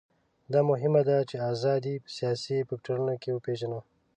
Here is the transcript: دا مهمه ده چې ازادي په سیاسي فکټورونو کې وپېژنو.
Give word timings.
دا 0.53 0.59
مهمه 0.71 1.01
ده 1.09 1.17
چې 1.29 1.35
ازادي 1.51 1.95
په 2.03 2.09
سیاسي 2.17 2.57
فکټورونو 2.69 3.13
کې 3.21 3.29
وپېژنو. 3.31 3.79